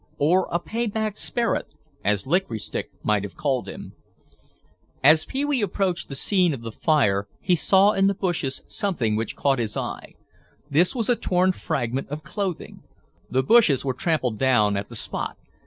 Or 0.17 0.47
a 0.51 0.57
"pay 0.59 0.87
back 0.87 1.15
sperrit" 1.15 1.67
as 2.03 2.25
Licorice 2.25 2.65
Stick 2.65 2.89
might 3.03 3.21
have 3.21 3.35
called 3.35 3.67
him.... 3.69 3.93
As 5.03 5.25
Pee 5.25 5.45
wee 5.45 5.61
approached 5.61 6.09
the 6.09 6.15
scene 6.15 6.55
of 6.55 6.61
the 6.61 6.71
fire 6.71 7.27
he 7.39 7.55
saw 7.55 7.91
in 7.91 8.07
the 8.07 8.15
bushes 8.15 8.63
something 8.65 9.15
which 9.15 9.35
caught 9.35 9.59
his 9.59 9.77
eye. 9.77 10.15
This 10.67 10.95
was 10.95 11.07
a 11.07 11.15
torn 11.15 11.51
fragment 11.51 12.09
of 12.09 12.23
clothing. 12.23 12.81
The 13.29 13.43
bushes 13.43 13.85
were 13.85 13.93
trampled 13.93 14.39
down 14.39 14.75
at 14.75 14.87
the 14.89 14.95
spot. 14.95 15.37